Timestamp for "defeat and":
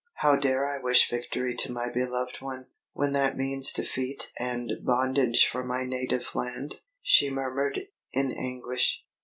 3.71-4.73